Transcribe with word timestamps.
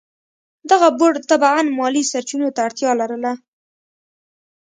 دغه 0.71 0.87
بورډ 0.97 1.15
طبعاً 1.31 1.59
مالي 1.77 2.03
سرچینو 2.11 2.47
ته 2.55 2.59
اړتیا 2.67 2.91
لرله. 3.01 3.31